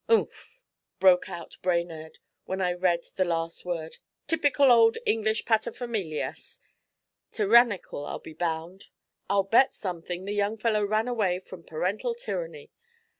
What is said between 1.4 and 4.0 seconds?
Brainerd, when I had read the last word.